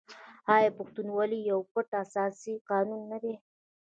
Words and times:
آیا 0.55 0.69
پښتونولي 0.77 1.39
یو 1.51 1.59
پټ 1.73 1.87
اساسي 2.03 2.53
قانون 2.69 3.01
نه 3.11 3.17
دی؟ 3.23 3.35